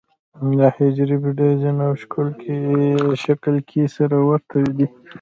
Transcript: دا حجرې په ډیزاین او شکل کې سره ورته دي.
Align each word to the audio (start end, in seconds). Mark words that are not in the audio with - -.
دا 0.59 0.67
حجرې 0.75 1.17
په 1.23 1.29
ډیزاین 1.37 1.77
او 1.87 1.93
شکل 3.25 3.55
کې 3.69 3.81
سره 3.95 4.15
ورته 4.29 4.57
دي. 4.77 4.87